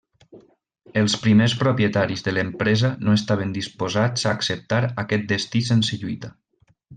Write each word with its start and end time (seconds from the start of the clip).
Els 1.01 1.15
primers 1.25 1.53
propietaris 1.59 2.25
de 2.27 2.33
l'empresa 2.33 2.91
no 3.09 3.13
estaven 3.19 3.53
disposats 3.59 4.25
a 4.27 4.33
acceptar 4.39 4.81
aquest 5.05 5.29
destí 5.35 5.63
sense 5.69 6.01
lluita. 6.05 6.35